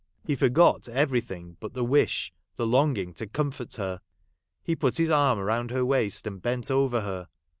He 0.25 0.35
forgot 0.35 0.89
everything 0.89 1.57
but 1.59 1.75
the 1.75 1.83
wish, 1.83 2.33
the 2.55 2.65
long 2.65 2.97
ing 2.97 3.13
to 3.13 3.27
comfort 3.27 3.75
her. 3.75 4.01
He 4.63 4.75
put 4.75 4.97
his 4.97 5.11
arm 5.11 5.37
round 5.37 5.69
her 5.69 5.85
waist, 5.85 6.25
and 6.25 6.41
bent 6.41 6.71
over 6.71 7.01
her. 7.01 7.27